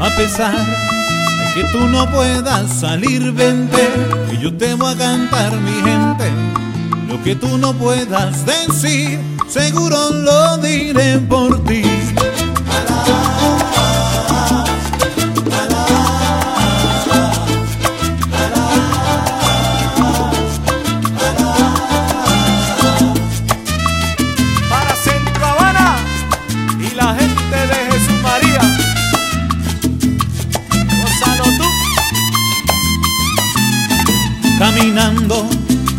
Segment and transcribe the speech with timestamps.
[0.00, 3.88] A pesar de que tú no puedas salir, vente,
[4.30, 6.30] que yo te voy a cantar, mi gente.
[7.08, 9.18] Lo que tú no puedas decir,
[9.48, 11.82] seguro lo diré por ti.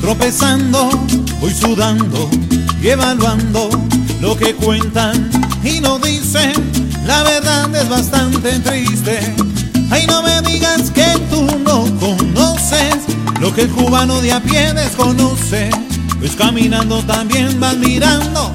[0.06, 0.88] Tropezando,
[1.42, 2.30] voy sudando
[2.80, 3.72] y evaluando
[4.22, 5.32] lo que cuentan
[5.64, 6.54] y no dicen.
[7.08, 9.20] La verdad es bastante triste.
[9.90, 12.98] Ay, no me digas que tú no conoces
[13.40, 15.72] lo que el cubano de a pie desconoce.
[16.20, 18.54] Pues caminando también vas mirando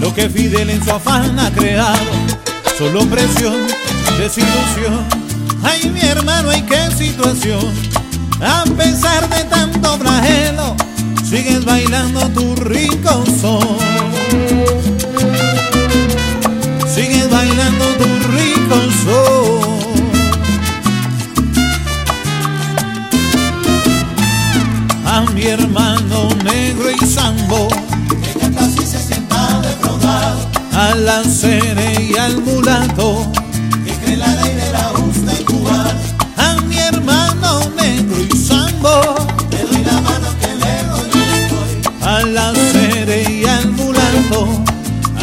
[0.00, 2.10] lo que Fidel en su afán ha creado.
[2.76, 3.54] Solo presión,
[4.18, 5.06] desilusión.
[5.62, 7.72] Ay, mi hermano, ay, qué situación.
[8.40, 10.76] A pesar de tanto flagelo,
[11.28, 13.60] sigues bailando tu rico son.
[16.94, 19.78] Sigues bailando tu rico son.
[25.06, 27.68] A mi hermano negro y sambo,
[28.08, 31.24] que canta así se sienta defraudado, a la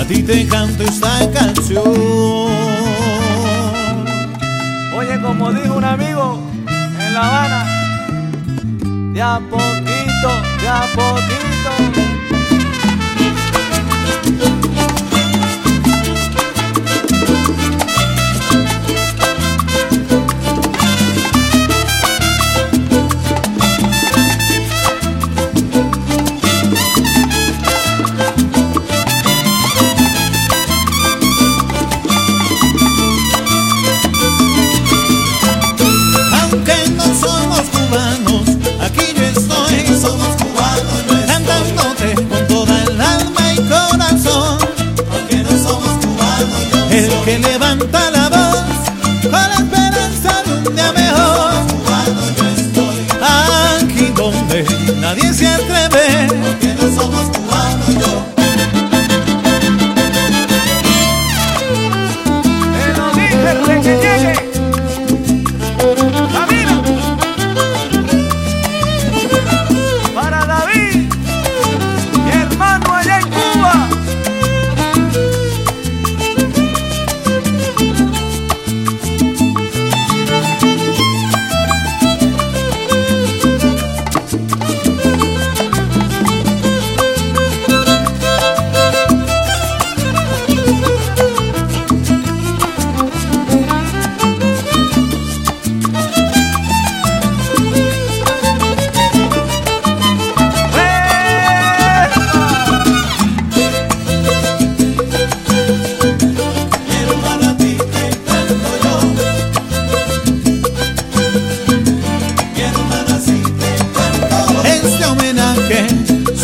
[0.07, 1.83] ti te canto esta canción.
[4.97, 6.39] Oye, como dijo un amigo
[6.99, 7.66] en La Habana,
[9.13, 10.29] de a poquito,
[10.61, 11.94] de a poquito.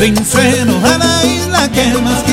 [0.01, 2.30] Sincero a la isla que más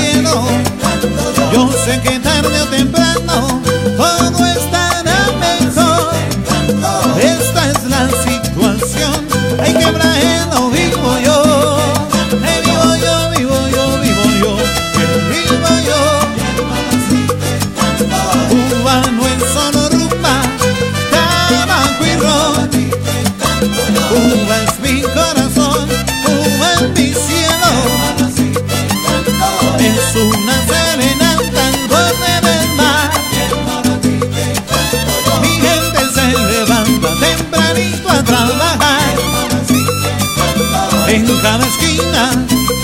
[41.08, 42.30] En cada esquina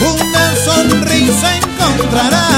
[0.00, 2.48] una sonrisa encontrará.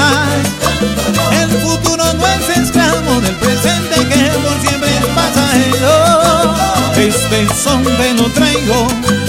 [1.41, 6.55] El futuro no es esclavo del presente que por siempre es pasajero.
[6.95, 8.87] Este son te lo traigo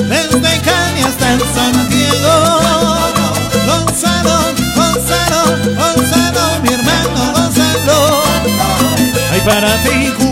[0.09, 2.61] desde Cali hasta el Santiago.
[3.67, 4.39] Gonzalo,
[4.77, 5.43] Gonzalo,
[5.75, 8.23] Gonzalo, mi hermano Gonzalo.
[9.33, 10.28] Ay, para ti.